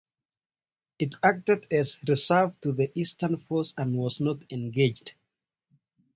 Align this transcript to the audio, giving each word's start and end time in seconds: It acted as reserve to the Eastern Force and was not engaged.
It 0.97 1.13
acted 1.21 1.67
as 1.69 1.99
reserve 2.07 2.59
to 2.61 2.71
the 2.71 2.91
Eastern 2.97 3.37
Force 3.37 3.75
and 3.77 3.95
was 3.95 4.19
not 4.19 4.39
engaged. 4.51 5.13